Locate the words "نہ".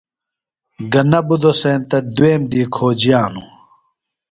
1.11-1.19